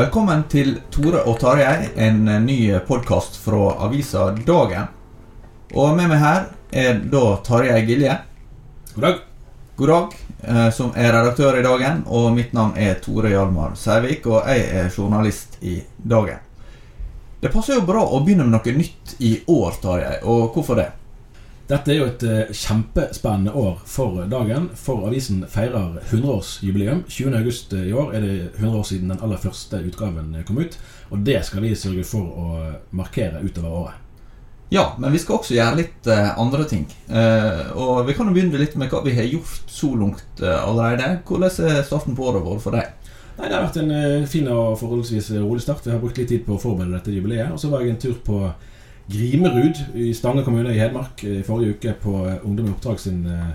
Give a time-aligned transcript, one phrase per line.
[0.00, 2.54] Velkommen til Tore og Tarjei, en eh, ny
[2.88, 4.86] podkast fra avisa Dagen.
[5.76, 8.14] Og med meg her er da Tarjei Gilje.
[8.94, 9.18] God dag.
[9.76, 12.00] God dag, eh, som er redaktør i Dagen.
[12.08, 16.40] Og mitt navn er Tore Hjalmar Sævik, og jeg er journalist i Dagen.
[17.42, 20.16] Det passer jo bra å begynne med noe nytt i år, Tarjei.
[20.24, 20.88] Og hvorfor det?
[21.70, 27.04] Dette er jo et eh, kjempespennende år for dagen, for avisen feirer 100-årsjubileum.
[27.06, 27.36] 20.
[27.38, 30.74] august i år er det 100 år siden den aller første utgaven kom ut.
[31.14, 32.48] Og det skal vi sørge for å
[32.96, 34.06] markere utover året.
[34.70, 36.88] Ja, men vi skal også gjøre litt eh, andre ting.
[37.06, 40.58] Eh, og vi kan jo begynne litt med hva vi har gjort så langt eh,
[40.62, 41.20] allerede.
[41.26, 42.90] Hvordan er starten på året vårt for deg?
[43.38, 45.86] Nei, Det har vært en eh, fin og forholdsvis rolig start.
[45.86, 47.50] Vi har brukt litt tid på å forberede dette jubileet.
[47.54, 48.42] Og så var jeg en tur på
[49.10, 53.24] Grimerud i Stange kommune i Hedmark i forrige uke på eh, Ungdom i oppdrag sin
[53.26, 53.52] eh,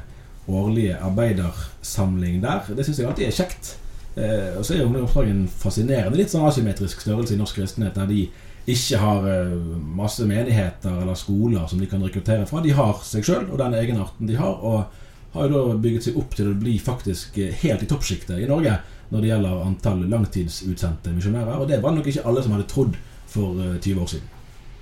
[0.48, 2.66] årlige arbeidersamling der.
[2.76, 3.76] Det syns jeg alltid er kjekt.
[4.16, 7.62] Eh, og så er Ungdom i oppdrag en fascinerende litt sånn asymmetrisk størrelse i norsk
[7.62, 8.28] kristenhet, der de
[8.66, 9.56] ikke har eh,
[9.96, 12.64] masse menigheter eller skoler som de kan rekruttere fra.
[12.66, 16.20] De har seg sjøl og den egenarten de har, og har jo da bygget seg
[16.20, 18.78] opp til å bli faktisk eh, helt i toppsjiktet i Norge
[19.12, 21.60] når det gjelder antall langtidsutsendte misjonærer.
[21.60, 22.98] Og det var nok ikke alle som hadde trodd
[23.30, 24.35] for eh, 20 år siden.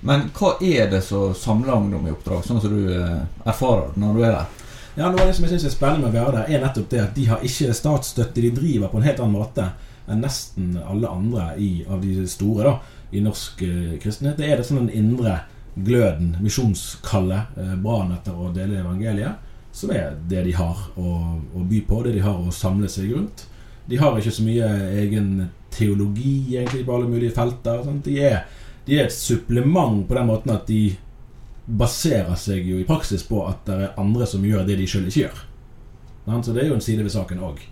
[0.04, 4.18] Men hva er det som samler ungdom i oppdrag, sånn som du eh, erfarer når
[4.18, 4.64] du er der?
[4.94, 6.90] Ja, noe av det som jeg synes er spennende med å være der, er nettopp
[6.92, 8.44] det at de har ikke statsstøtte.
[8.44, 9.64] De driver på en helt annen måte
[10.04, 12.74] enn nesten alle andre i, av de store da,
[13.16, 14.36] i norsk uh, kristenhet.
[14.38, 15.38] Det er det sånn den indre
[15.74, 19.40] gløden, misjonskallet, uh, brannen etter å dele evangeliet,
[19.74, 21.16] som er det de har å,
[21.56, 23.48] å by på, det de har å samle seg rundt.
[23.88, 24.68] De har ikke så mye
[25.00, 27.82] egen teologi egentlig på alle mulige felter.
[27.82, 28.04] Sant?
[28.06, 28.44] De er
[28.84, 30.94] de er et supplement på den måten at de
[31.64, 35.08] baserer seg jo i praksis på at det er andre som gjør det de sjøl
[35.08, 35.44] ikke gjør.
[36.44, 37.62] Så det er jo en side ved saken òg.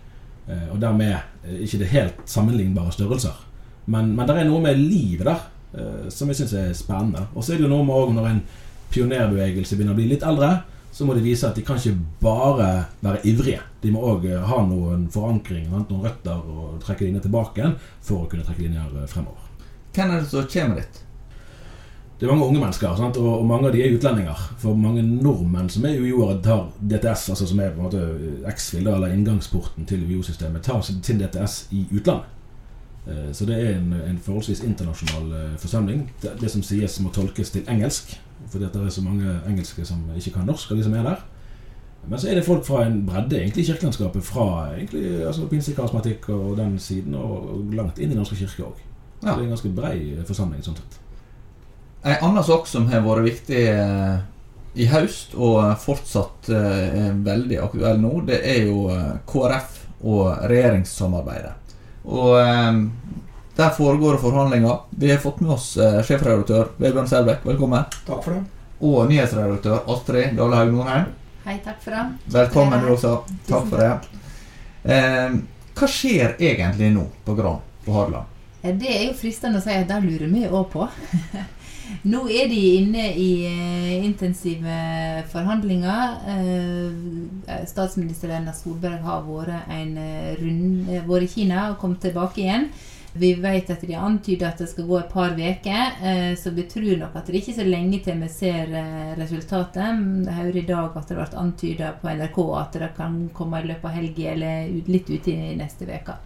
[0.72, 3.36] Og dermed ikke det helt sammenlignbare størrelser.
[3.86, 5.40] Men, men det er noe med livet der
[5.74, 7.26] eh, som jeg syns er spennende.
[7.34, 8.42] Og så er det jo noe med òg når en
[8.92, 10.52] pionerbevegelse begynner å bli litt eldre,
[10.92, 12.68] så må de vise at de kan ikke bare
[13.02, 13.62] være ivrige.
[13.82, 18.28] De må òg ha noen forankring, noen røtter, og trekke linjer tilbake igjen for å
[18.30, 19.41] kunne trekke linjer fremover.
[19.92, 20.98] Hvem er det som kommer dit?
[22.20, 23.16] Det er mange unge mennesker, sant?
[23.18, 24.42] Og, mange av de er utlendinger.
[24.62, 28.02] For mange nordmenn som er UiO-ere, tar DTS, altså som er på en måte
[28.52, 32.28] X-FIL, eller inngangsporten til UiO-systemet, tar sin DTS i utlandet.
[33.08, 36.12] Eh, Så det er en, en forholdsvis internasjonal eh, forsamling.
[36.22, 38.14] Det, det som sies, må tolkes til engelsk.
[38.54, 41.26] Fordi det er så mange engelske som ikke kan norsk, av de som er der.
[42.06, 44.22] Men så er det folk fra en bredde egentlig kirkelandskapet.
[44.22, 44.46] Fra
[44.76, 48.78] egentlig, altså pinsekarismatikk og den siden, og langt inn i Den norske kirke òg.
[49.22, 49.36] Så Ja.
[49.36, 50.98] det er en ganske brei forsamling sånn sett.
[52.02, 54.16] En annen sak som har vært viktig eh,
[54.74, 60.40] i høst, og fortsatt eh, er veldig aktuell nå, det er jo eh, KrF og
[60.50, 61.52] regjeringssamarbeidet.
[62.10, 62.80] Og eh,
[63.54, 64.80] der foregår det forhandlinger.
[64.98, 67.86] Vi har fått med oss eh, sjefredaktør Vebjørn Selbekk, velkommen.
[68.08, 68.42] Takk for det.
[68.82, 71.06] Og nyhetsredaktør Astrid Dale Haug Nordheim.
[71.46, 72.02] Hei, takk for det.
[72.34, 73.14] Velkommen, du også.
[73.46, 73.92] Takk for det.
[74.90, 75.38] Eh,
[75.78, 78.31] hva skjer egentlig nå på Gran på Hadeland?
[78.62, 80.86] Det er jo fristende å si at det lurer vi òg på.
[82.12, 84.76] Nå er de inne i eh, intensive
[85.32, 86.14] forhandlinger.
[86.30, 92.02] Eh, statsminister Erna Solberg har vært, en eh, rund, eh, vært i Kina og kommet
[92.06, 92.68] tilbake igjen.
[93.18, 95.98] Vi vet at de antyder at det skal gå et par uker,
[96.40, 98.72] så vi tror nok at det ikke er så lenge til vi ser
[99.18, 99.98] resultatet.
[100.24, 103.68] Jeg hører i dag at det ble antydet på NRK at det kan komme i
[103.68, 106.16] løpet av helga eller litt ut i neste uke.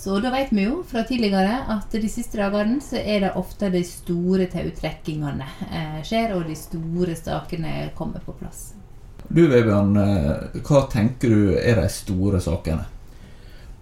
[0.00, 3.68] Så da vet vi jo fra tidligere at de siste dagene så er det ofte
[3.68, 8.70] de store tautrekkingene eh, skjer, og de store sakene kommer på plass.
[9.28, 12.88] Du Vebjørn, eh, hva tenker du er de store sakene?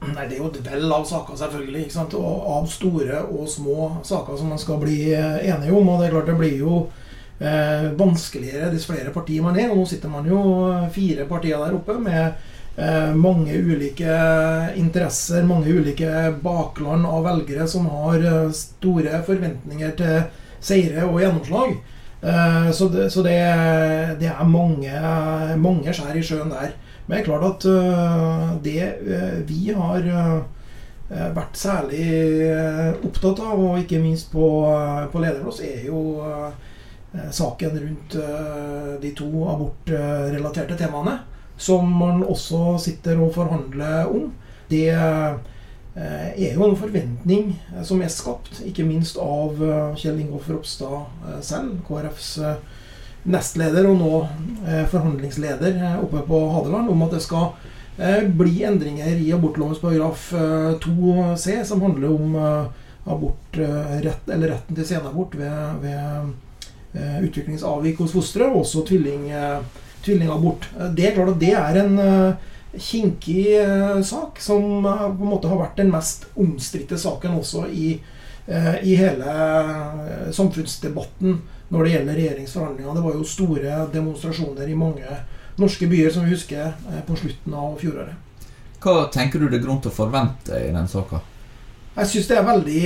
[0.09, 1.87] Nei, Det er jo et vell av saker, selvfølgelig.
[1.87, 2.19] ikke sant?
[2.19, 5.89] Og av store og små saker som man skal bli eh, enige om.
[5.89, 6.77] Og det er klart det blir jo
[7.39, 9.71] eh, vanskeligere dess flere partier man er.
[9.71, 10.43] Og nå sitter man jo
[10.91, 12.58] fire partier der oppe med
[13.15, 14.17] mange ulike
[14.77, 20.21] interesser, mange ulike bakland av velgere som har eh, store forventninger til
[20.61, 21.73] seire og gjennomslag.
[22.23, 23.39] Eh, så det, så det,
[24.21, 25.01] det er mange,
[25.59, 26.77] mange skjær i sjøen der.
[27.09, 27.67] Men det er klart at
[28.63, 28.83] det
[29.49, 30.05] vi har
[31.09, 32.03] vært særlig
[33.01, 34.45] opptatt av, og ikke minst på,
[35.09, 36.03] på lederplass, er jo
[37.33, 38.19] saken rundt
[39.01, 41.17] de to abortrelaterte temaene.
[41.59, 44.33] Som man også sitter og forhandler om.
[44.71, 45.39] Det øh,
[45.97, 51.43] er jo en forventning øh, som er skapt, ikke minst av øh, Kjell Ingolf Ropstad
[51.43, 52.37] selv, KrFs
[53.29, 54.13] nestleder og nå
[54.67, 57.51] eh, forhandlingsleder eh, oppe på Hadeland, om at det skal
[57.99, 64.79] eh, bli endringer i abortlovens paragraf eh, 2c, som handler om eh, abortrett, eller retten
[64.79, 66.33] til senabort ved, ved
[66.95, 69.29] eh, utviklingsavvik hos fosteret, og også tvilling,
[69.99, 70.69] eh, tvillingabort.
[70.79, 72.35] Eh, Det er klart at det er en eh,
[72.79, 78.01] kinkig eh, sak, som på en måte har vært den mest omstridte saken også i,
[78.83, 79.29] i hele
[80.33, 81.35] samfunnsdebatten
[81.69, 82.95] når det gjelder regjeringsforhandlinger.
[82.95, 85.19] Det var jo store demonstrasjoner i mange
[85.61, 86.71] norske byer, som vi husker,
[87.05, 88.15] på slutten av fjoråret.
[88.81, 91.21] Hva tenker du det er grunn til å forvente i den saka?
[91.99, 92.83] Jeg syns det er veldig,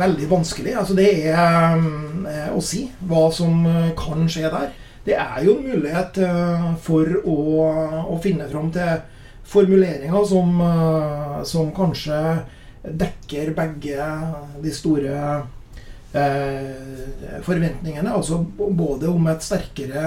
[0.00, 0.74] veldig vanskelig.
[0.80, 3.66] Altså det er å si hva som
[3.98, 4.70] kan skje der.
[5.04, 7.36] Det er jo en mulighet eh, for å,
[8.12, 9.00] å finne fram til
[9.50, 12.18] formuleringer som, eh, som kanskje
[12.84, 14.10] dekker begge
[14.60, 15.16] de store
[16.12, 18.12] eh, forventningene.
[18.12, 20.04] Altså både om et sterkere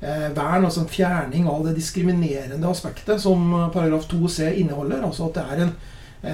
[0.00, 5.04] eh, vern, altså en fjerning av det diskriminerende aspektet som eh, paragraf 2c inneholder.
[5.06, 5.72] Altså at det er en,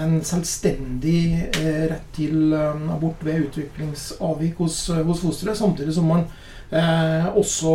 [0.00, 1.22] en selvstendig
[1.58, 6.28] eh, rett til abort ved utviklingsavvik hos, hos fosteret, samtidig som man
[6.70, 7.72] også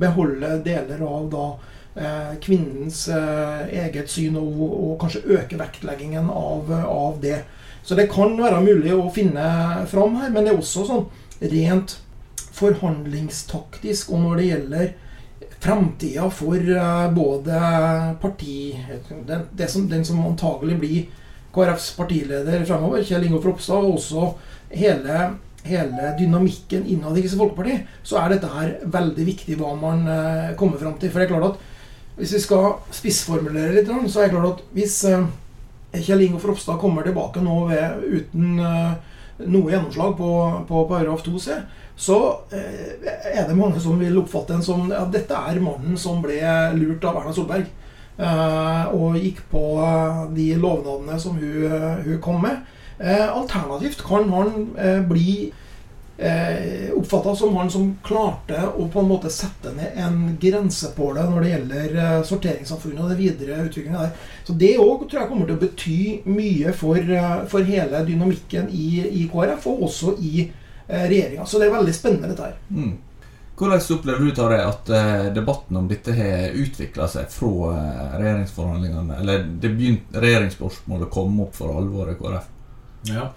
[0.00, 1.44] beholde deler av da
[1.94, 7.42] eh, kvinnens eh, eget syn, og, og kanskje øke vektleggingen av, av det.
[7.82, 11.06] Så det kan være mulig å finne fram her, men det er også sånn
[11.52, 11.96] rent
[12.52, 14.92] forhandlingstaktisk, og når det gjelder
[15.62, 17.58] framtida for eh, både
[18.22, 18.74] parti
[19.26, 21.02] den, det som, den som antagelig blir
[21.52, 24.30] KrFs partileder fremover, Kjell Ingolf Ropstad, og også
[24.72, 30.08] hele, hele dynamikken innad i Kristelig Folkeparti, så er dette her veldig viktig hva man
[30.10, 31.12] eh, kommer fram til.
[31.12, 34.74] For det er klart at hvis vi skal spissformulere litt, så er det klart at
[34.76, 35.28] hvis eh,
[36.02, 40.32] Kjell Ingolf Ropstad kommer tilbake nå ved, uten eh, noe gjennomslag på,
[40.68, 41.62] på paragraf 2c,
[42.02, 42.18] så
[42.52, 46.38] er det mange som vil oppfatte en som at dette er mannen som ble
[46.78, 47.66] lurt av Erna Solberg.
[48.96, 49.62] og gikk på
[50.34, 52.62] de lovnadene som hun, hun kom med.
[52.98, 55.52] Eh, alternativt kan han eh, bli
[56.18, 61.12] eh, oppfatta som han som klarte å på en måte sette ned en grense på
[61.16, 64.26] det når det gjelder sorteringssamfunnet og det videre utviklinga der.
[64.44, 67.14] Så det òg tror jeg kommer til å bety mye for,
[67.50, 68.90] for hele dynamikken i,
[69.22, 70.50] i KrF, og også i
[70.92, 71.46] regjeringa.
[71.48, 72.60] Så det er veldig spennende, dette her.
[72.68, 72.94] Mm.
[73.56, 74.88] Hvordan opplever du Tarjei, at
[75.34, 77.76] debatten om dette har utvikla seg fra
[78.18, 79.20] regjeringsforhandlingene?
[79.22, 82.51] Eller det begynte regjeringsspørsmålet kom opp for alvor i KrF?
[83.10, 83.30] Ja.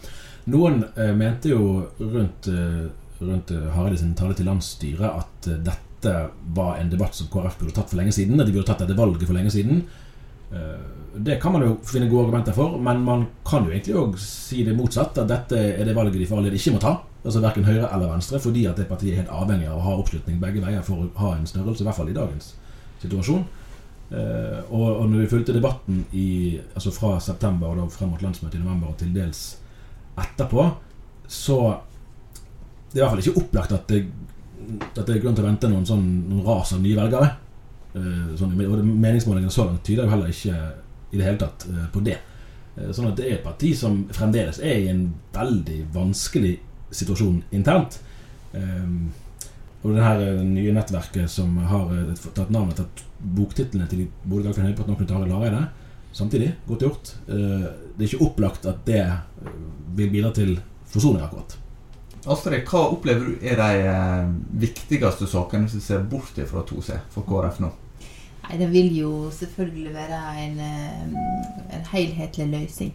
[0.51, 2.85] Noen eh, mente jo rundt, eh,
[3.19, 6.15] rundt eh, Hareide sin tale til landsstyret at eh, dette
[6.53, 8.37] var en debatt som KrF burde tatt for lenge siden.
[8.39, 9.85] At de burde tatt dette valget for lenge siden.
[11.15, 14.61] Det kan man jo finne gode argumenter for, men man kan jo egentlig òg si
[14.63, 15.17] det motsatt.
[15.23, 16.93] At dette er det valget de for ikke må ta.
[17.25, 19.95] Altså Verken Høyre eller Venstre, fordi at det partiet er helt avhengig av å ha
[19.97, 22.51] oppslutning begge veier for å ha en størrelse, i hvert fall i dagens
[23.01, 23.41] situasjon.
[24.11, 28.21] Eh, og, og når vi fulgte debatten i, altså fra september og da frem mot
[28.21, 29.41] landsmøtet i november og til dels
[30.21, 30.67] etterpå,
[31.27, 31.57] så
[32.91, 34.03] det er i hvert fall ikke opplagt at det,
[34.91, 37.31] at det er grunn til å vente noen sånn noen ras av nye velgere.
[37.95, 40.61] Eh, sånn, og meningsmålingene så langt tyder jo heller ikke
[41.11, 42.21] i det hele tatt eh, på det.
[42.75, 46.57] Sånn at det er et parti som fremdeles er i en veldig vanskelig
[46.91, 48.01] situasjon internt.
[48.51, 49.13] Um,
[49.85, 53.03] og det her eh, nye nettverket som har eh, tatt navnet tatt
[53.37, 55.59] boktitlene til både Dagfinn Høybråten og Knut Arild Hareide
[56.15, 56.55] samtidig.
[56.65, 57.11] Godt gjort.
[57.29, 59.03] Eh, Det er ikke opplagt at det
[59.95, 60.57] vil bidra til
[60.89, 61.55] forsoning, akkurat.
[62.25, 67.27] Astrid, hva opplever du er de viktigste sakene hvis vi ser bort fra 2C for
[67.27, 67.69] KrF nå?
[68.45, 72.93] Nei, Det vil jo selvfølgelig være en, en helhetlig løsning.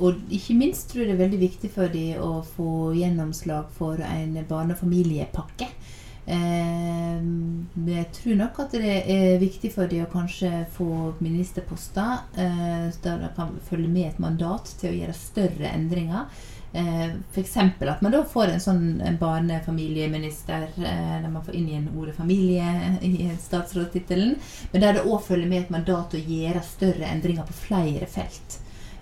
[0.00, 4.00] Og ikke minst tror jeg det er veldig viktig for dem å få gjennomslag for
[4.00, 5.68] en barne- og familiepakke.
[6.26, 7.18] Eh,
[7.74, 10.88] men jeg tror nok at det er viktig for de å kanskje få
[11.18, 16.28] ministerposter eh, der de kan følge med et mandat til å gjøre større endringer.
[16.72, 17.56] Eh, F.eks.
[17.56, 22.14] at man da får en sånn en barnefamilieminister, eh, der man får inn igjen ordet
[22.16, 22.70] familie
[23.04, 24.38] i statsrådstittelen,
[24.72, 28.60] men der det òg følger med et mandat å gjøre større endringer på flere felt.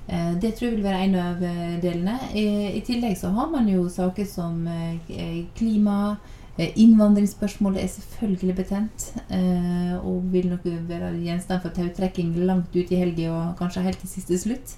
[0.08, 2.18] Eh, Det tror jeg vil være en av eh, delene.
[2.34, 6.36] I, tillegg så har man jo saker som eh, klima, eh,
[6.76, 9.12] innvandringsspørsmålet er selvfølgelig betent.
[9.30, 13.98] eh, Og vil nok være gjenstand for tautrekking langt ut i helga og kanskje helt
[13.98, 14.76] til siste slutt.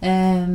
[0.00, 0.46] Eh,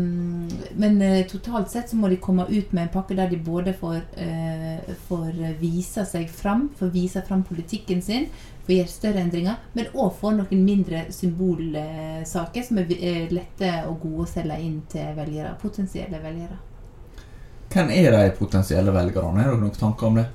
[0.75, 3.73] Men eh, totalt sett så må de komme ut med en pakke der de både
[3.73, 8.27] får, eh, får vise seg fram, får vise fram politikken sin,
[8.65, 14.25] får gjøre større endringer, men òg får noen mindre symbolsaker som er lette og gode
[14.25, 16.59] å selge inn til velgere, potensielle velgere.
[17.69, 19.41] Hvem er de potensielle velgerne?
[19.41, 20.27] Er dere noen tanker om det?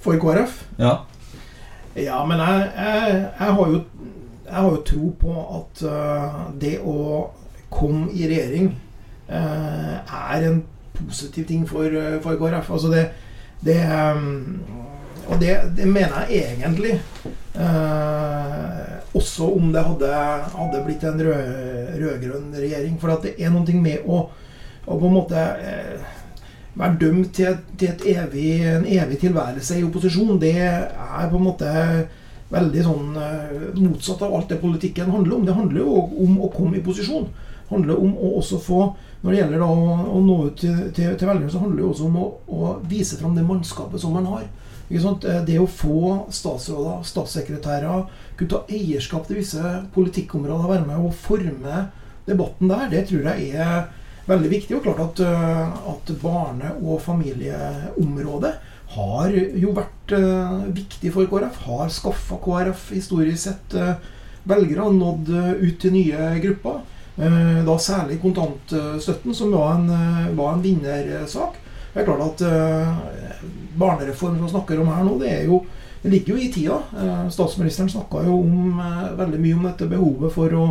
[0.00, 0.62] For KrF?
[0.80, 0.94] Ja.
[1.96, 3.80] Ja, men jeg, jeg, jeg, har, jo,
[4.46, 6.94] jeg har jo tro på at uh, det å
[7.70, 8.70] komme i regjering
[9.30, 9.96] uh,
[10.30, 10.62] er en
[11.00, 12.70] positiv ting for, eh, for KrF.
[12.76, 13.04] Altså det,
[13.64, 14.60] det um,
[15.30, 16.96] Og det, det mener jeg egentlig.
[17.54, 20.10] Uh, også om det hadde,
[20.54, 22.96] hadde blitt en rød- rød-grønn regjering.
[23.00, 24.24] For det er noe med å,
[24.86, 26.10] å på en måte eh,
[26.78, 31.70] være dømt til, til evig, en evig tilværelse i opposisjon, det er på en måte
[32.50, 35.46] veldig sånn eh, motsatt av alt det politikken handler om.
[35.46, 37.28] Det handler jo om å komme i posisjon.
[37.30, 38.88] Det handler om å også få
[39.20, 39.72] Når det gjelder å,
[40.16, 42.68] å nå ut til, til, til velgerne, så handler det jo også om å, å
[42.88, 44.46] vise fram det mannskapet som man har.
[44.90, 45.98] Eh, Det å få
[46.32, 48.06] statsråder, statssekretærer,
[48.38, 51.84] kunne ta eierskap til visse politikkområder, være med og forme
[52.26, 53.90] debatten der, det tror jeg er
[54.30, 54.76] veldig viktig.
[54.78, 58.54] Og klart at, eh, at barne- og familieområdet
[58.96, 61.60] har jo vært eh, viktig for KrF.
[61.66, 64.00] Har skaffa KrF historisk sett velgere
[64.48, 66.80] velgere, nådd eh, ut til nye grupper.
[67.20, 71.58] Eh, da særlig kontantstøtten, som var en, eh, var en vinnersak.
[71.92, 72.42] Det er klart at
[73.74, 75.64] Barnereformen barnereform som vi snakker om her nå, det, er jo,
[76.02, 76.78] det ligger jo i tida.
[76.96, 80.66] Eh, statsministeren snakka jo om, eh, veldig mye om dette behovet for å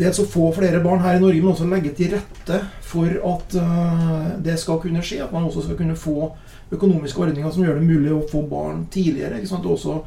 [0.00, 3.56] dels å få flere barn her i Norge, men også legge til rette for at
[3.60, 5.20] eh, det skal kunne skje.
[5.24, 6.32] At man også skal kunne få
[6.72, 9.40] økonomiske ordninger som gjør det mulig å få barn tidligere.
[9.40, 9.68] Ikke sant?
[9.68, 9.98] Også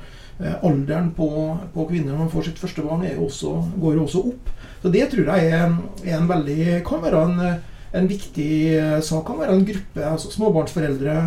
[0.42, 1.30] eh, Alderen på,
[1.76, 4.52] på kvinner når man får sitt første barn, også, går også opp.
[4.84, 7.42] Så Det tror jeg er, er en veldig, kan være en,
[7.94, 9.26] en viktig eh, sak.
[9.30, 11.18] Kan være en gruppe, altså småbarnsforeldre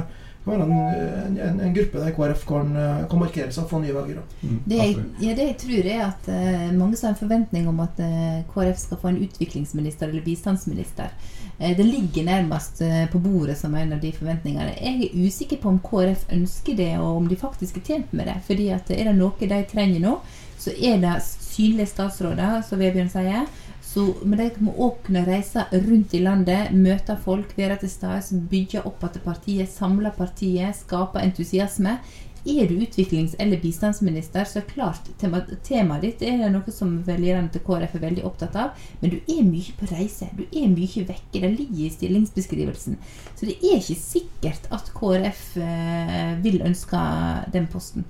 [0.46, 3.80] kan være en, en, en gruppe der KrF kan, eh, kan markere seg og få
[3.82, 4.22] nye velgere.
[4.66, 7.98] Det jeg, ja, det jeg tror er at uh, mange har en forventning om at
[7.98, 11.10] uh, KrF skal få en utviklingsminister eller bistandsminister.
[11.58, 14.76] Uh, det ligger nærmest eh, på bordet som en av de forventningene.
[14.78, 18.30] Jeg er usikker på om KrF ønsker det, og om de faktisk er tjent med
[18.30, 18.38] det.
[18.46, 20.18] fordi at er det noe de trenger nå,
[20.58, 23.46] så er det synlige statsråder, som Vebjørn sier.
[23.96, 28.40] Så, men de må òg kunne reise rundt i landet, møte folk, være til stede,
[28.50, 31.94] bygge opp igjen partiet, samle partiet, skape entusiasme.
[32.44, 37.48] Er du utviklings- eller bistandsminister, så er klart tema, temaet ditt er noe som velgerne
[37.54, 38.82] til KrF er veldig opptatt av.
[39.00, 40.28] Men du er mye på reise.
[40.36, 41.40] Du er mye vekke.
[41.40, 42.98] Det ligger i stillingsbeskrivelsen.
[43.32, 47.00] Så det er ikke sikkert at KrF eh, vil ønske
[47.56, 48.04] den posten.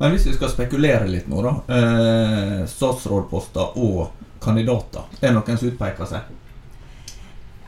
[0.00, 1.54] Men hvis vi skal spekulere litt nå, da.
[1.70, 5.06] Eh, statsrådposter og kandidater.
[5.20, 6.36] Er det noen som utpeker seg?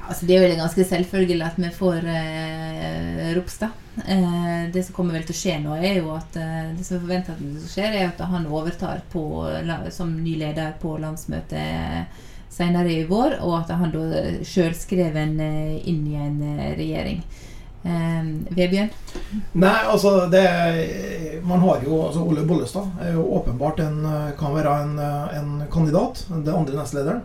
[0.02, 3.79] Altså, det er vel ganske selvfølgelig at vi får eh, Ropstad.
[4.02, 7.00] Eh, det som kommer vel til å skje nå, er jo at eh, det som
[7.05, 9.23] forventet at skjer, er at han overtar på,
[9.95, 12.11] som ny leder på landsmøtet
[12.52, 17.23] senere i vår, og at han da sjølskreven eh, inn i en eh, regjering.
[17.82, 18.90] Eh, Vebjørn?
[19.58, 20.42] Nei, altså det
[21.42, 24.04] Man har jo altså Ole Bollestad er jo åpenbart en,
[24.38, 24.98] kan være en,
[25.38, 26.26] en kandidat.
[26.30, 27.24] Den andre nestlederen.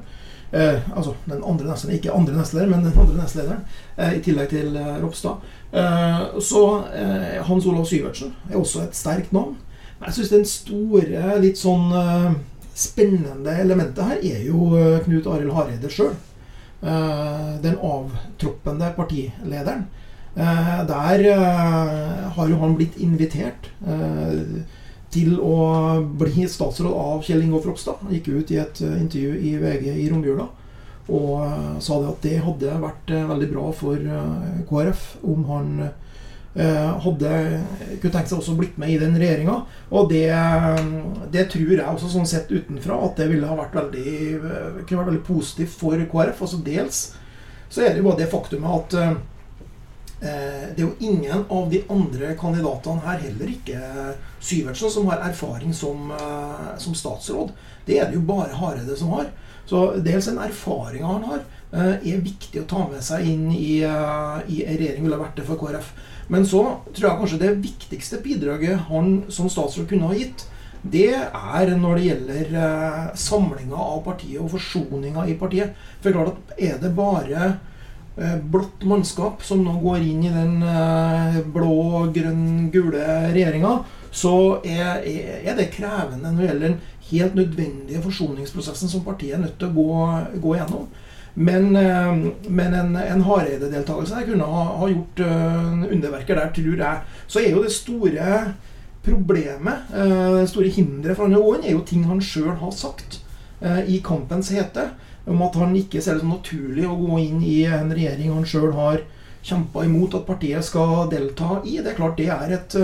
[0.52, 3.64] Eh, altså den andre nestlederen, ikke andre nestleder, men den andre nestlederen.
[3.98, 5.44] Eh, I tillegg til eh, Ropstad.
[5.74, 6.64] Eh, så
[6.96, 9.58] eh, Hans Olav Syvertsen er også et sterkt navn.
[10.00, 11.90] Men jeg syns den store, litt sånn
[12.78, 14.68] spennende elementet her er jo
[15.08, 16.12] Knut Arild Hareide sjøl.
[17.64, 19.88] Den avtroppende partilederen.
[20.38, 21.24] Der
[22.36, 23.72] har jo han blitt invitert
[25.10, 25.56] til å
[26.20, 28.04] bli statsråd av Kjell Ingolf Ropstad.
[28.04, 30.46] Han gikk ut i et intervju i VG i romjula
[31.08, 34.10] og sa det at det hadde vært veldig bra for
[34.70, 35.72] KrF om han
[36.58, 37.32] Eh, hadde
[38.02, 39.60] kunne tenkt seg også blitt med i den regjeringa.
[39.94, 40.26] Og det,
[41.34, 44.14] det, tror jeg også, sånn sett utenfra, at det ville ha vært veldig,
[44.88, 46.42] kunne vært veldig positivt for KrF.
[46.48, 47.02] Altså Dels
[47.70, 49.20] så er det jo bare det faktumet at eh,
[50.20, 53.82] det er jo ingen av de andre kandidatene her, heller ikke
[54.42, 57.52] Syvertsen, som har erfaring som, eh, som statsråd.
[57.86, 59.30] Det er det jo bare Hareide som har.
[59.68, 61.46] Så dels den erfaringa han har,
[61.76, 65.60] er viktig å ta med seg inn i, i en regjering, ville vært det for
[65.60, 65.90] KrF.
[66.32, 66.62] Men så
[66.96, 70.46] tror jeg kanskje det viktigste bidraget han som statsråd kunne ha gitt,
[70.88, 75.74] det er når det gjelder eh, samlinga av partiet og forsoninga i partiet.
[76.04, 77.58] For klart at er det bare eh,
[78.18, 83.76] blått mannskap som nå går inn i den eh, blå, grønn, gule regjeringa,
[84.10, 84.32] så
[84.66, 86.80] er, er, det krevende når det gjelder den
[87.12, 90.00] helt nødvendige forsoningsprosessen som partiet er nødt til å gå,
[90.42, 90.88] gå gjennom.
[91.38, 97.22] Men, eh, men en, en Hareide-deltakelse kunne ha, ha gjort underverker der, tror jeg.
[97.30, 98.40] Så er jo det store
[99.06, 103.22] problemet, det store hinderet for han gå er jo ting han sjøl har sagt
[103.88, 104.90] i kampens hete.
[105.28, 108.48] Om at han ikke ser det som naturlig å gå inn i en regjering han
[108.48, 109.02] sjøl har
[109.48, 111.78] kjempa imot at partiet skal delta i.
[111.84, 112.78] Det er klart det er et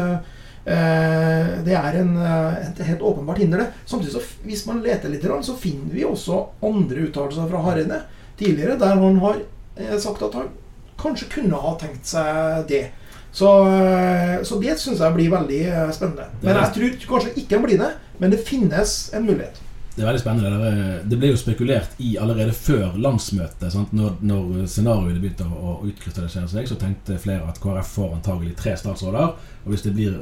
[0.64, 3.60] det er en, et helt åpenbart hinder.
[3.60, 3.82] det.
[3.84, 7.98] Samtidig så Hvis man leter litt, så finner vi også andre uttalelser fra Hareide
[8.40, 9.42] tidligere, der han har
[9.78, 10.52] eh, sagt at han
[11.00, 12.86] kanskje kunne ha tenkt seg det.
[13.34, 16.30] Så, eh, så det syns jeg blir veldig eh, spennende.
[16.42, 19.62] Men jeg tror kanskje ikke han blir det, men det finnes en mulighet.
[19.94, 20.84] Det er veldig spennende.
[21.06, 23.76] Det ble jo spekulert i allerede før landsmøtet.
[23.94, 28.74] Når, når scenarioet begynte å utkrystallisere seg, så tenkte flere at KrF får antagelig tre
[28.80, 29.36] statsråder.
[29.64, 30.16] Og hvis det blir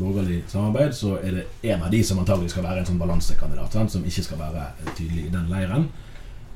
[0.00, 3.78] borgerlig samarbeid, så er det en av de som antagelig skal være en sånn balansekandidat.
[3.78, 3.94] Sant?
[3.94, 5.86] Som ikke skal være tydelig i den leiren.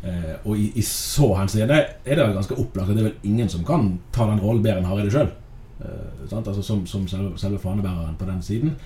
[0.07, 3.48] Eh, og i, i så henseende er det ganske opplagt at det er vel ingen
[3.50, 5.33] som kan ta den rollen bedre enn Hareide sjøl.
[5.81, 8.76] Eh, altså som, som selve, selve, fanebæreren på den siden.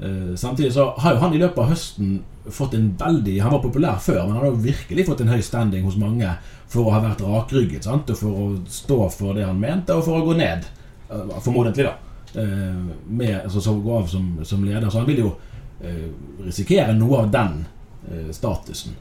[0.00, 2.20] Eh, samtidig så har jo han i løpet av høsten
[2.54, 5.40] fått en veldig Han var populær før, men han har jo virkelig fått en høy
[5.42, 6.30] standing hos mange
[6.70, 7.88] for å ha vært rakrygget.
[7.88, 8.10] Sant?
[8.10, 10.68] Og for å stå for det han mente, og for å gå ned.
[11.10, 11.96] Eh, formodentlig, da.
[12.40, 14.88] Eh, med, altså, så gå av som, som, leder.
[14.90, 15.34] Så han vil jo
[16.42, 17.60] risikere noe av den
[18.34, 18.96] statusen.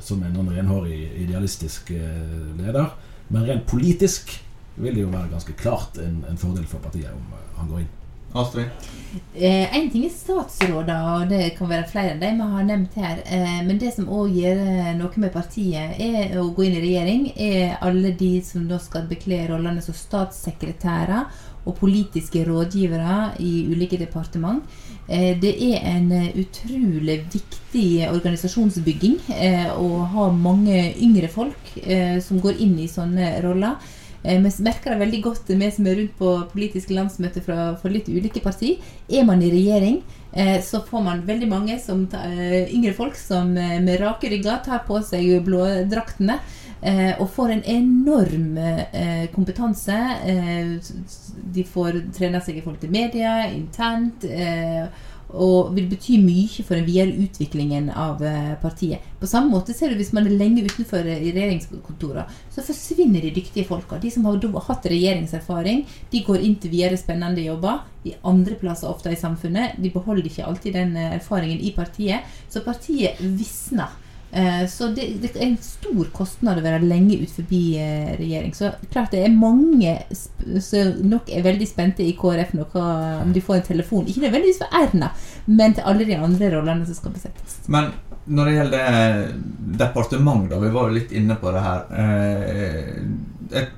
[0.00, 2.86] Som en renhårig, idealistisk leder.
[3.28, 4.32] Men rent politisk
[4.80, 7.90] vil det jo være ganske klart en, en fordel for partiet om han går inn.
[8.34, 8.88] Astrid?
[9.34, 12.94] Eh, en ting er statsråder, og det kan være flere enn de vi har nevnt
[12.96, 13.20] her.
[13.26, 14.62] Eh, men det som òg gjør
[14.96, 19.04] noe med partiet, er å gå inn i regjering, er alle de som da skal
[19.10, 21.26] bekle rollene som statssekretærer
[21.66, 24.64] og politiske rådgivere i ulike departement.
[25.08, 31.58] Eh, det er en eh, utrolig viktig organisasjonsbygging eh, å ha mange yngre folk
[32.22, 33.78] som går inn i sånne roller.
[34.22, 38.06] Vi merker det veldig godt, vi som er rundt på politiske landsmøter fra, fra litt
[38.06, 38.78] ulike partier.
[39.10, 39.96] Er man i regjering,
[40.62, 45.42] så får man veldig mange som, yngre folk som med rake rygger tar på seg
[45.44, 46.38] blådraktene.
[46.82, 49.98] Eh, og får en enorm eh, kompetanse.
[50.26, 50.72] Eh,
[51.54, 54.26] de får trene seg i forhold til media, internt.
[55.32, 59.00] Eh, og vil bety mye for den videre utviklingen av eh, partiet.
[59.20, 63.32] På samme måte ser du hvis man er lenge utenfor i regjeringskontorene, så forsvinner de
[63.34, 63.98] dyktige folka.
[63.98, 68.90] De som har hatt regjeringserfaring, de går inn til videre spennende jobber i andre plasser
[68.90, 69.78] ofte i samfunnet.
[69.78, 72.28] De beholder ikke alltid den eh, erfaringen i partiet.
[72.48, 73.92] Så partiet visner.
[74.34, 78.54] Eh, så det, det, er en stor kostnad å være lenge ut forbi eh, regjering.
[78.56, 83.42] Så klart det er mange som nok er veldig spente i KrF nå om de
[83.44, 84.06] får en telefon.
[84.08, 85.10] Ikke nødvendigvis for Erna,
[85.44, 87.58] men til alle de andre rollene som skal besettes.
[87.68, 87.90] Men
[88.24, 89.28] når det gjelder
[89.82, 91.84] departement, da, vi var jo litt inne på det her.
[92.00, 93.68] Eh,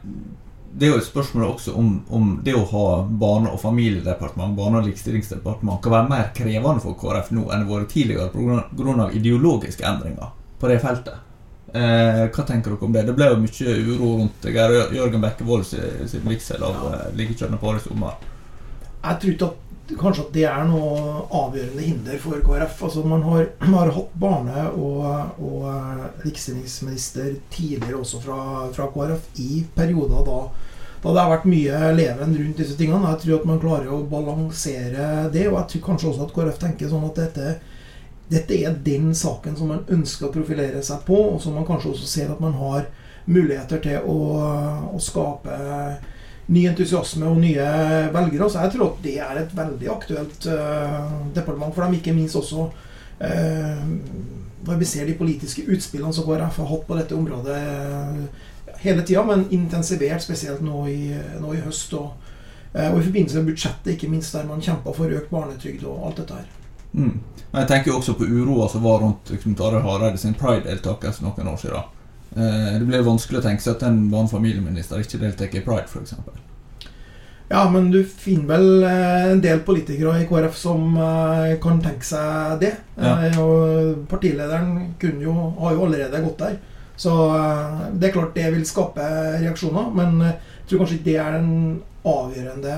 [0.74, 4.78] det er jo et spørsmål også om, om det å ha barne- og familiedepartement barne-
[4.78, 9.10] og likestillingsdepartement kan være mer krevende for KrF nå enn det har vært tidligere pga.
[9.18, 10.32] ideologiske endringer
[10.64, 11.24] på det feltet.
[11.74, 13.02] Eh, hva tenker dere om det?
[13.08, 16.92] Det ble jo mye uro rundt Geir Jørgen Bekkevold sin, vigsel av ja.
[17.02, 18.22] Eh, likekjønnet i sommer.
[19.04, 22.78] Jeg tror ikke at kanskje at det er noe avgjørende hinder for KrF.
[22.88, 28.40] Altså Man har, man har hatt barne- og, og eh, likestillingsminister tidligere også fra,
[28.72, 30.40] fra, KrF i perioder da,
[31.02, 33.12] da det har vært mye leven rundt disse tingene.
[33.12, 36.64] Jeg tror at man klarer å balansere det, og jeg tror kanskje også at KrF
[36.64, 37.58] tenker sånn at dette
[38.30, 41.92] dette er den saken som man ønsker å profilere seg på, og som man kanskje
[41.92, 42.86] også ser at man har
[43.24, 44.18] muligheter til å,
[44.96, 45.58] å skape
[46.52, 47.66] ny entusiasme og nye
[48.12, 48.48] velgere.
[48.48, 52.36] Så jeg tror at det er et veldig aktuelt uh, departement for dem, ikke minst
[52.40, 53.86] også uh,
[54.64, 59.04] når vi ser de politiske utspillene som KrF har hatt på dette området uh, hele
[59.04, 61.92] tida, men intensivert spesielt nå i, nå i høst.
[61.96, 62.12] Og,
[62.74, 66.20] og, i forbindelse med budsjettet, ikke minst der man kjempa for økt barnetrygd og alt
[66.24, 66.63] dette her.
[66.94, 67.18] Mm.
[67.54, 71.60] Jeg tenker også på uroa som var rundt Knut Arild Hareide sin pride-deltakelse noen år
[71.60, 71.92] siden.
[72.34, 75.86] Eh, det blir vanskelig å tenke seg at en vanlig familieminister ikke deltar i pride,
[75.86, 76.16] f.eks.
[77.52, 82.06] Ja, men du finner vel eh, en del politikere i KrF som eh, kan tenke
[82.08, 82.72] seg det.
[82.98, 83.14] Ja.
[83.42, 86.58] Og partilederen jo, har jo allerede gått der.
[86.98, 87.10] Så
[87.98, 89.04] det er klart det vil skape
[89.42, 91.48] reaksjoner, men jeg tror kanskje ikke det er den
[92.06, 92.76] avgjørende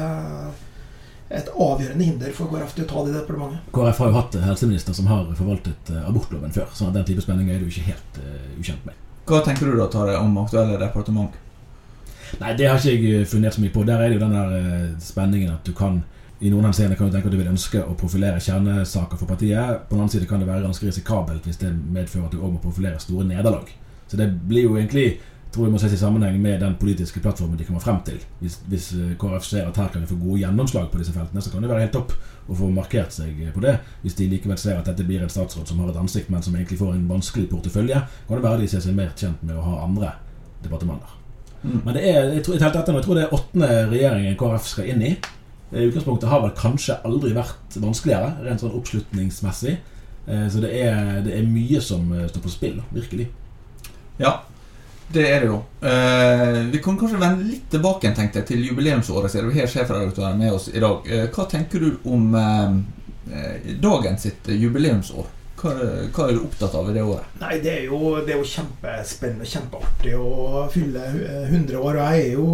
[1.28, 3.70] et avgjørende hinder for KrF til å ta det i departementet.
[3.74, 7.56] KrF har jo hatt helseminister som har forvaltet eh, abortloven før, så den type spenninger
[7.56, 9.00] er du ikke helt uh, ukjent med.
[9.26, 11.34] Hva tenker du da, Tare, om aktuelle departement?
[12.38, 13.82] Nei, Det har ikke jeg eh, fundert så mye på.
[13.86, 16.04] Der er det jo den der uh, spenningen at du kan
[16.36, 19.86] i noen henseender kan du tenke at du vil ønske å profilere kjernesaker for partiet.
[19.88, 22.52] På den annen side kan det være ganske risikabelt hvis det medfører at du òg
[22.52, 23.70] må profilere store nederlag.
[24.06, 25.16] Så det blir jo egentlig
[25.54, 28.18] tror jeg må ses i sammenheng med den politiske plattformen de kommer frem til.
[28.40, 31.42] Hvis, hvis, eh, KrF ser at her kan vi få gode gjennomslag på disse feltene,
[31.42, 32.12] så kan det være helt topp
[32.48, 33.78] å få markert seg på det.
[34.02, 36.56] Hvis de likevel ser at dette blir en statsråd som har et ansikt, men som
[36.56, 39.64] egentlig får en vanskelig portefølje, kan det være de ser seg mer tjent med å
[39.64, 40.12] ha andre
[40.64, 41.16] departementer.
[41.62, 41.80] Mm.
[41.84, 45.02] Men det er, jeg tror, jeg, jeg tror det er åttende regjeringen KrF skal inn
[45.02, 45.16] i.
[45.74, 49.78] I utgangspunktet har vel kanskje aldri vært vanskeligere, rent sånn oppslutningsmessig.
[50.26, 53.26] Eh, så det er, det er mye som eh, står på spill, virkelig.
[54.20, 54.38] Ja,
[55.08, 55.60] det er det jo.
[55.86, 59.30] Eh, vi kan kanskje vende litt tilbake tenkte jeg, til jubileumsåret.
[59.30, 61.06] Siden vi har sjefredaktøren med oss i dag.
[61.06, 62.76] Eh, hva tenker du om eh,
[63.32, 65.30] eh dagens sitt jubileumsår?
[65.56, 65.72] Hva,
[66.12, 67.38] hva, er du opptatt av i det året?
[67.40, 71.06] Nei, Det er jo, det er jo kjempespennende kjempeartig å fylle
[71.46, 71.96] 100 år.
[71.96, 72.48] Og jeg er jo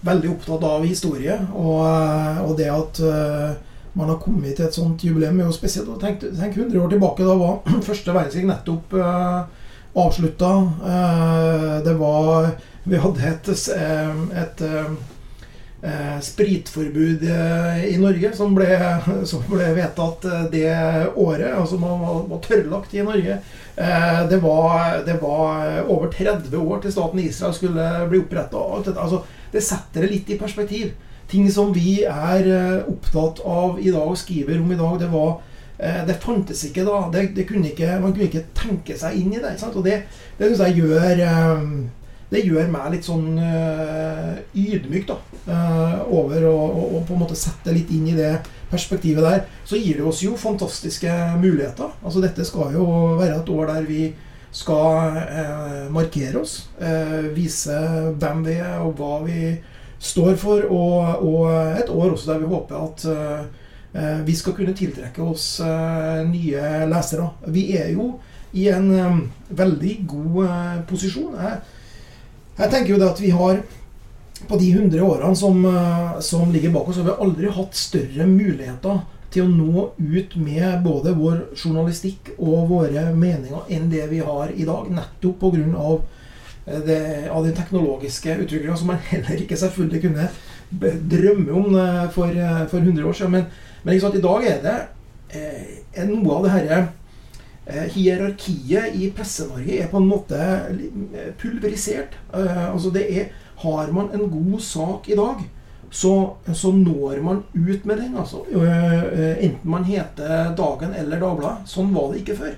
[0.00, 1.38] veldig opptatt av historie.
[1.54, 3.56] Og, eh, og det at uh,
[3.98, 5.90] man har kommet til et sånt jubileum, er jo spesielt.
[6.02, 7.26] Tenk, tenk 100 år tilbake.
[7.26, 9.46] Da var første verdenskrig nettopp uh,
[9.94, 10.72] avslutta.
[10.84, 12.50] Eh, det var
[12.88, 13.68] Vi hadde et, et,
[14.40, 14.60] et,
[15.82, 17.24] eh, spritforbud
[17.84, 18.68] i Norge som ble,
[19.28, 20.72] som ble, vedtatt det
[21.14, 21.52] året.
[21.52, 23.36] Altså man var, var tørrlagt i Norge.
[24.30, 28.64] Det var, det var, over 30 år til staten Israel skulle bli oppretta.
[28.96, 29.20] Altså,
[29.52, 30.96] det setter det litt i perspektiv.
[31.28, 32.48] Ting som vi er
[32.88, 35.47] opptatt av i dag og skriver om i dag, det var Eh,
[35.78, 37.04] det fantes ikke da.
[37.12, 39.54] Det, det kunne ikke, man kunne ikke tenke seg inn i det.
[39.70, 40.00] Og det,
[40.38, 41.68] det syns jeg gjør eh,
[42.28, 45.14] Det gjør meg litt sånn uh, ydmyk da,
[46.12, 46.56] over å,
[46.98, 48.34] å, på en måte sette litt inn i det
[48.68, 49.46] perspektivet der.
[49.64, 51.08] Så gir det oss jo fantastiske
[51.40, 51.94] muligheter.
[52.02, 52.84] Altså Dette skal jo
[53.16, 54.02] være et år der vi
[54.52, 56.58] skal eh, markere oss.
[57.32, 57.78] vise
[58.20, 59.54] hvem vi er, og hva vi
[59.96, 60.68] står for.
[60.68, 63.46] Og, og et år også der vi håper at Eh,
[64.24, 67.28] vi skal kunne tiltrekke oss eh, nye lesere.
[67.52, 68.12] Vi er jo
[68.52, 69.18] i en eh,
[69.58, 70.38] veldig god
[70.90, 71.36] posisjon.
[71.38, 71.58] Jeg,
[72.58, 73.60] jeg tenker jo det at vi har
[74.48, 75.64] på de 100 årene som,
[76.22, 79.00] som ligger bak oss, har vi aldri hatt større muligheter
[79.34, 84.52] til å nå ut med både vår journalistikk og våre meninger enn det vi har
[84.54, 84.88] i dag.
[84.94, 85.98] Nettopp pga.
[86.68, 87.00] Det,
[87.32, 90.26] av den teknologiske utviklinga som man heller ikke selvfølgelig kunne
[90.70, 91.74] drømme om
[92.12, 92.34] for,
[92.68, 93.32] for 100 år siden.
[93.32, 93.44] Men
[93.82, 94.78] men sant, i dag er det
[95.98, 96.78] er noe av det herre
[97.68, 102.16] eh, hierarkiet i Presse-Norge er på en måte eh, pulverisert.
[102.34, 105.40] Eh, altså det er Har man en god sak i dag,
[105.90, 106.12] så,
[106.54, 108.16] så når man ut med den.
[108.16, 108.44] altså.
[108.52, 111.66] Eh, eh, enten man heter Dagen eller Dagbladet.
[111.66, 112.56] Sånn var det ikke før.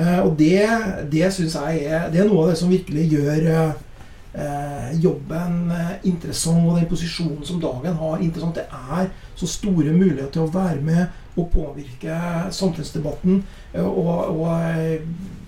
[0.00, 0.68] og det,
[1.12, 3.72] det syns jeg er, det er noe av det som virkelig gjør eh,
[5.02, 8.54] jobben eh, interessant, og den posisjonen som dagen har, interessant.
[8.54, 12.16] Det er så store muligheter til å være med og påvirke
[12.54, 13.42] samfunnsdebatten.
[13.74, 15.00] Eh, og, og eh,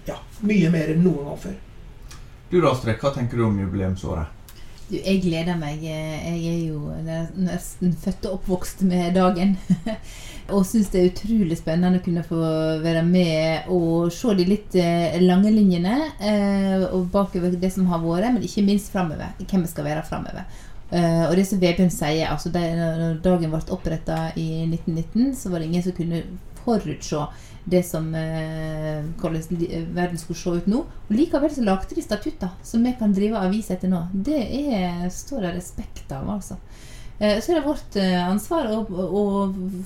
[0.09, 1.59] ja, mye mer enn noen gang før.
[2.51, 4.39] Du da, Astrid, hva tenker du om jubileumsåret?
[4.89, 5.81] Du, jeg gleder meg.
[5.87, 6.91] Jeg er jo
[7.39, 9.57] nesten født og oppvokst med dagen.
[10.53, 12.41] Og syns det er utrolig spennende å kunne få
[12.83, 18.03] være med og se de litt eh, lange linjene eh, og bakover det som har
[18.03, 19.31] vært, men ikke minst framover.
[19.39, 20.45] Hvem vi skal være framover.
[20.93, 25.49] Uh, og det som Vebjørn sier, altså det, når dagen ble oppretta i 1919, så
[25.49, 26.21] var det ingen som kunne
[26.67, 27.23] forutse
[27.73, 29.63] det som uh, hvordan
[29.97, 30.83] verden skulle se ut nå.
[30.85, 34.03] Og Likevel så lagde de statutter som vi kan drive avis etter nå.
[34.13, 36.61] Det er, står det respekt av, altså.
[37.23, 39.25] Eh, Så er det vårt eh, ansvar å, å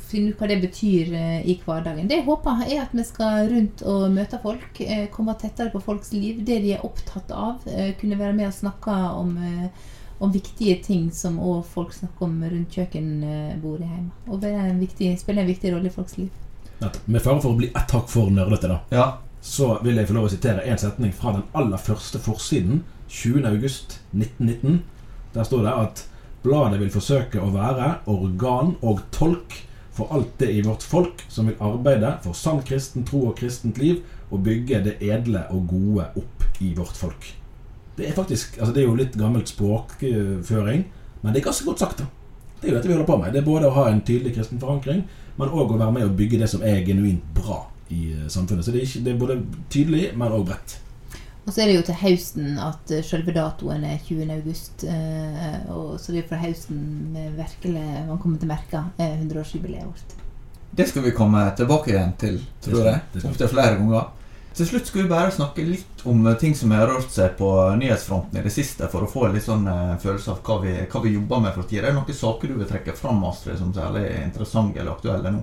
[0.08, 2.08] finne ut hva det betyr eh, i hverdagen.
[2.08, 4.80] Det jeg håper, er at vi skal rundt og møte folk,
[5.12, 7.66] komme tettere på folks liv, det de er opptatt av.
[8.00, 9.36] Kunne være med og snakke om,
[10.24, 14.16] om viktige ting som òg folk snakker om rundt kjøkkenbordet hjemme.
[14.30, 16.32] Og være en viktig, spille en viktig rolle i folks liv.
[16.80, 18.80] Med fare for å bli ett hakk for nerdete, da.
[18.92, 19.06] Ja.
[19.44, 22.80] så vil jeg få lov å sitere en setning fra den aller første forsiden,
[23.12, 24.80] 20.8.1919.
[25.36, 26.06] Der står det at
[26.46, 29.62] bladet vil forsøke å være organ og tolk
[29.96, 33.80] for alt det i vårt folk som vil arbeide for sann kristen tro og kristent
[33.80, 37.28] liv, og bygge det edle og gode opp i vårt folk.
[37.96, 40.82] Det er faktisk, altså det er jo litt gammelt språkføring,
[41.22, 42.02] men det er ganske godt sagt.
[42.02, 42.08] da.
[42.60, 43.32] Det er jo dette vi holder på med.
[43.32, 45.04] Det er både å ha en tydelig kristen forankring,
[45.36, 47.62] men òg å være med og bygge det som er genuint bra
[47.94, 48.66] i eh, samfunnet.
[48.66, 49.38] Så det er, ikke, det er både
[49.72, 50.76] tydelig, men òg bredt.
[51.46, 54.26] Og så er det jo til høsten at eh, selve datoen er 20.
[54.34, 54.84] august.
[54.84, 56.80] eh, og så det er fra høsten
[57.38, 60.16] virkelig man kommer til å merke eh, 100-årsjubileet vårt.
[60.76, 63.22] Det skal vi komme tilbake igjen til, tror jeg.
[63.24, 64.10] Opptil flere ganger.
[64.56, 67.48] Til slutt skal vi bare snakke litt om eh, ting som har rørt seg på
[67.76, 70.72] nyhetsfronten i det siste, for å få en litt sånn eh, følelse av hva vi,
[70.92, 71.82] hva vi jobber med for tida.
[71.84, 75.42] Er det noen saker du vil trekke fram, Astrid, som særlig interessante eller aktuelle nå?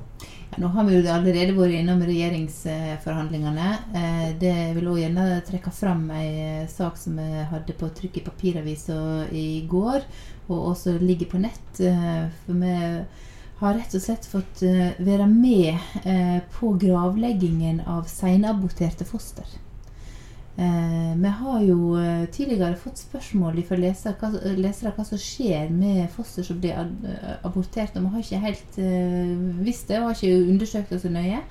[0.54, 3.68] Ja, nå har vi jo allerede vært innom regjeringsforhandlingene.
[4.02, 8.18] Eh, Det vil også gjerne trekke fram ei eh, sak som jeg hadde på trykk
[8.18, 8.98] i papiravisa
[9.30, 10.06] i går,
[10.50, 11.70] og også ligger på nett.
[11.86, 12.74] eh, For vi
[13.64, 19.48] har rett og slett fått eh, være med eh, på gravleggingen av senaborterte foster.
[20.58, 21.98] Eh, vi har jo
[22.36, 26.76] tidligere fått spørsmål fra lesere hva, hva som skjer med foster som blir
[27.42, 27.96] abortert.
[27.96, 28.82] Og vi har ikke helt
[29.64, 31.46] visst det, og har ikke undersøkt det så nøye.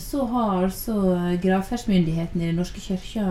[0.00, 0.94] Så har altså
[1.42, 3.26] gravferdsmyndigheten i Den norske kirka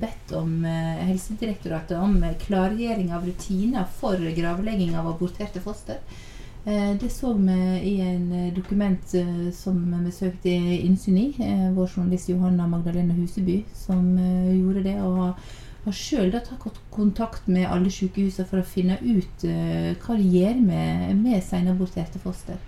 [0.00, 6.02] bedt om Helsedirektoratet om klargjøring av rutiner for gravlegging av aborterte foster.
[6.64, 11.34] Eh, Det så vi i en eh, dokument eh, som vi søkte innsyn i.
[11.74, 15.00] Vår journalist Johanna Magdalena Huseby som gjorde det.
[15.02, 15.34] og
[15.84, 19.44] har sjøl tatt kontakt med alle sykehusene for å finne ut
[20.04, 22.58] hva de gjør med, med senaborterte foster.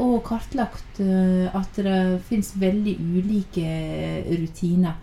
[0.00, 3.68] Og kartlagt at det finnes veldig ulike
[4.40, 4.96] rutiner.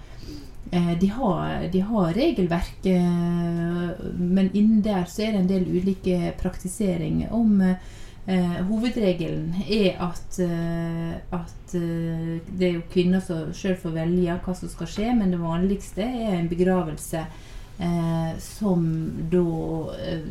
[0.71, 5.67] Eh, de, har, de har regelverk, eh, men innen der så er det en del
[5.67, 7.25] ulike praktisering.
[7.31, 14.39] Om eh, hovedregelen er at, eh, at det er jo kvinner som sjøl får velge
[14.45, 18.88] hva som skal skje, men det vanligste er en begravelse eh, som
[19.31, 19.45] da,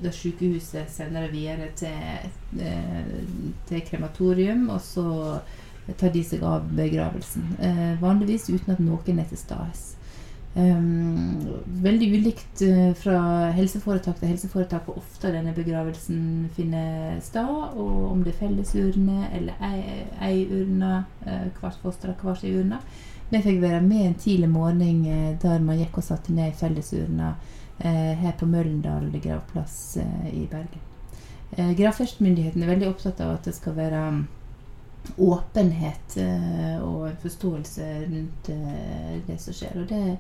[0.01, 2.33] da sykehuset sender det videre til,
[3.69, 5.11] til krematorium, og så
[6.01, 7.57] tar de seg av begravelsen.
[7.61, 10.00] Eh, vanligvis uten at noen er til stede.
[10.57, 11.47] Um,
[11.79, 13.19] veldig ulikt uh, fra
[13.55, 17.47] helseforetak til helseforetak hvor ofte denne begravelsen finner sted,
[17.79, 22.59] og om det er fellesurne eller ei, ei urne, uh, hvert foster har hver sin
[22.59, 22.81] urne.
[23.31, 27.37] Vi fikk være med en tidlig morgen uh, der man gikk og satte ned fellesurna
[27.85, 30.83] uh, her på Møllendal gravplass uh, i Bergen.
[31.55, 34.03] Uh, Gravferdsmyndigheten er veldig opptatt av at det skal være
[35.17, 39.77] åpenhet eh, og en forståelse rundt eh, det som skjer.
[39.81, 40.17] Og det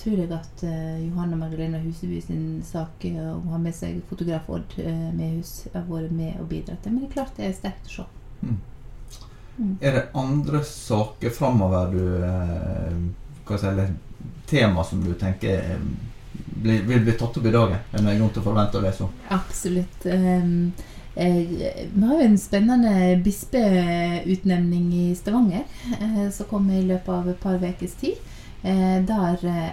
[0.00, 4.48] tror jeg at eh, Johanna Magdalena Huseby sin sak om å ha med seg fotograf
[4.50, 6.94] Odd eh, Mehus har vært med og bidratt til.
[6.94, 8.08] Men det er klart det er sterkt å se.
[9.80, 13.92] Er det andre saker framover du hva sier si, eller
[14.50, 15.78] tema som du tenker
[16.34, 17.78] blir, vil bli tatt opp i dagen?
[17.92, 19.14] Er det noe grunn til å forvente å lese om?
[19.36, 20.06] Absolutt.
[20.10, 20.72] Um,
[21.14, 25.62] vi har jo en spennende bispeutnevning i Stavanger
[26.00, 28.18] eh, som kom i løpet av et par ukers tid.
[28.64, 29.68] Eh, der eh,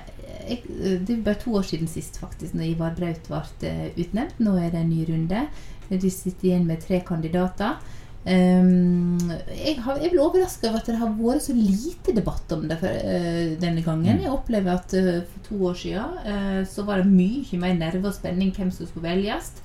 [0.50, 0.64] jeg,
[1.08, 4.38] Det er bare to år siden sist, faktisk, når Ivar Braut ble eh, utnevnt.
[4.40, 5.48] Nå er det en ny runde.
[5.90, 7.82] De sitter igjen med tre kandidater.
[8.22, 9.18] Um,
[9.50, 12.78] jeg, har, jeg ble overraska over at det har vært så lite debatt om det
[12.78, 14.22] for, uh, denne gangen.
[14.22, 18.12] Jeg opplever at uh, for to år siden uh, så var det mye mer nerve
[18.12, 19.56] og spenning hvem som skulle velges.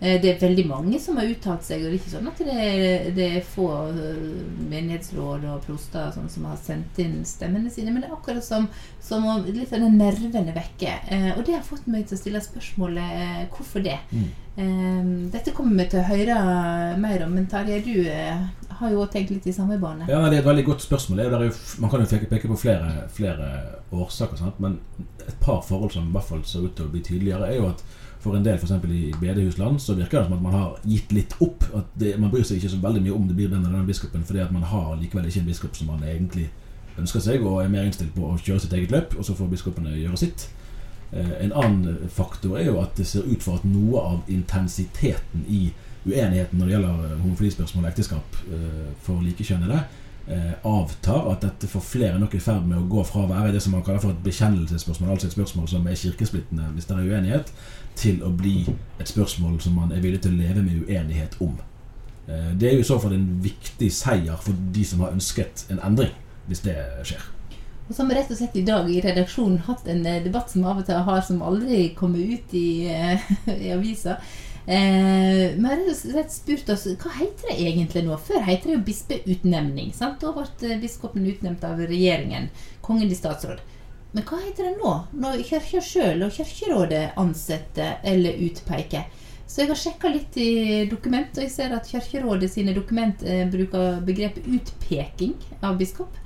[0.00, 2.40] Eh, det er veldig mange som har uttalt seg, og det er ikke sånn at
[2.42, 4.24] det er, det er få eh,
[4.70, 8.66] menighetsråd og proster sånn som har sendt inn stemmene sine, men det er akkurat som,
[9.02, 10.98] som om litt av den nervene vekke.
[11.14, 13.98] Eh, og det har fått meg til å stille spørsmålet hvorfor det.
[14.14, 15.30] Mm.
[15.34, 16.34] dette kommer vi til å høre
[17.02, 18.04] mer om, men Tarjei, du
[18.78, 20.06] har jo òg tenkt litt i samme bane.
[20.06, 21.18] Ja, Det er et veldig godt spørsmål.
[21.18, 23.50] Det er jo, man kan jo peke på flere, flere
[23.94, 24.60] årsaker, sant?
[24.62, 24.78] men
[25.26, 27.70] et par forhold som i hvert fall ser ut til å bli tydeligere, er jo
[27.72, 27.84] at
[28.24, 28.72] for en del, f.eks.
[28.88, 31.64] i bedehusland, så virker det som at man har gitt litt opp.
[31.76, 33.88] At det, Man bryr seg ikke så veldig mye om det blir den eller den
[33.90, 36.48] biskopen, fordi at man har likevel ikke en biskop som man egentlig
[36.98, 39.50] ønsker seg, og er mer innstilt på å kjøre sitt eget løp, og så får
[39.52, 40.48] biskopene gjøre sitt.
[41.12, 45.44] Eh, En annen faktor er jo at det ser ut for at noe av intensiteten
[45.48, 45.66] i
[46.06, 49.84] uenigheten når det gjelder homofilispørsmål og ekteskap eh, for likekjønnede,
[50.64, 51.26] avtar.
[51.32, 53.74] At dette for flere nok i ferd med å gå fra å være det som
[53.76, 57.52] man kaller for et bekjennelsesspørsmål, altså et spørsmål som er kirkesplittende hvis det er uenighet,
[57.98, 58.64] til å bli
[59.00, 61.58] et spørsmål som man er villig til å leve med uenighet om.
[62.28, 65.66] Eh, Det er jo i så fall en viktig seier for de som har ønsket
[65.70, 66.12] en endring,
[66.48, 67.30] hvis det skjer.
[67.84, 70.50] Og så har vi rett og slett i dag i redaksjonen hatt en eh, debatt
[70.50, 73.20] som av og til har som aldri kommer ut i, eh,
[73.66, 74.16] i avisa.
[74.66, 78.16] Eh, vi har rett spurt oss hva heter det egentlig nå?
[78.16, 79.92] Før heter det jo bispeutnevning.
[79.92, 80.22] sant?
[80.22, 82.48] Da ble eh, biskopen utnevnt av regjeringen.
[82.80, 83.60] Kongen i statsråd.
[84.14, 84.94] Men hva heter det nå?
[85.20, 89.04] Når Kirka sjøl og Kirkerådet ansetter eller utpeker.
[89.44, 93.44] Så jeg har sjekka litt i dokument, og jeg ser at Kirkerådet sine dokument eh,
[93.50, 96.16] bruker begrepet utpeking av biskop.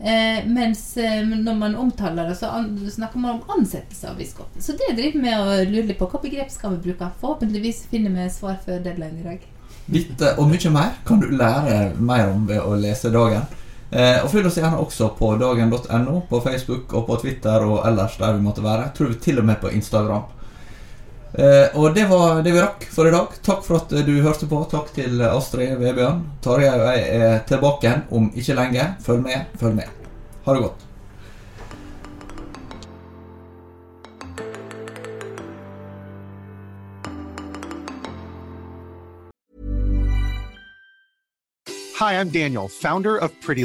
[0.00, 2.50] Eh, mens eh, når man omtaler det, så
[2.90, 4.62] snakker man om ansettelse av biskopen.
[4.62, 6.08] Så det driver vi å lure litt på.
[6.10, 7.10] Hva begrep skal vi bruke?
[7.20, 9.48] Forhåpentligvis finner vi svar før deadline i dag.
[9.92, 13.46] Dette og mye mer kan du lære mer om ved å lese Dagen.
[13.92, 18.16] Eh, og Følg oss gjerne også på dagen.no, på Facebook og på Twitter og ellers
[18.18, 18.88] der vi måtte være.
[18.96, 20.24] Tror vi til og med på Instagram.
[21.32, 23.32] Eh, og det var det vi rakk for i dag.
[23.44, 24.60] Takk for at du hørte på.
[24.68, 26.22] Takk til Astrid Vebjørn.
[26.44, 28.88] Tarjei og jeg er tilbake igjen om ikke lenge.
[29.04, 30.00] Følg med, følg med.
[30.44, 30.88] Ha det godt.
[42.02, 43.64] Hi, I'm Daniel, founder of Pretty.